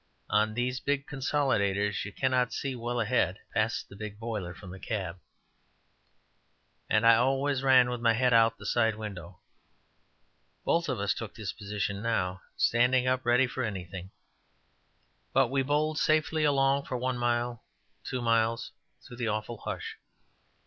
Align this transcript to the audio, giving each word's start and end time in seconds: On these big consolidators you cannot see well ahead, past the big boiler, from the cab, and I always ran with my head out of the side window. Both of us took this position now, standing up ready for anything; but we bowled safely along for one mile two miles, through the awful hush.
On 0.31 0.55
these 0.55 0.79
big 0.79 1.05
consolidators 1.05 2.03
you 2.05 2.11
cannot 2.11 2.51
see 2.51 2.75
well 2.75 2.99
ahead, 2.99 3.37
past 3.53 3.87
the 3.87 3.95
big 3.95 4.17
boiler, 4.17 4.51
from 4.55 4.71
the 4.71 4.79
cab, 4.79 5.19
and 6.89 7.05
I 7.05 7.17
always 7.17 7.61
ran 7.61 7.87
with 7.87 8.01
my 8.01 8.13
head 8.13 8.33
out 8.33 8.53
of 8.53 8.57
the 8.57 8.65
side 8.65 8.95
window. 8.95 9.41
Both 10.65 10.89
of 10.89 10.99
us 10.99 11.13
took 11.13 11.35
this 11.35 11.53
position 11.53 12.01
now, 12.01 12.41
standing 12.57 13.05
up 13.05 13.23
ready 13.27 13.45
for 13.45 13.63
anything; 13.63 14.09
but 15.33 15.49
we 15.49 15.61
bowled 15.61 15.99
safely 15.99 16.45
along 16.45 16.85
for 16.85 16.97
one 16.97 17.19
mile 17.19 17.63
two 18.03 18.23
miles, 18.23 18.71
through 19.05 19.17
the 19.17 19.27
awful 19.27 19.59
hush. 19.65 19.99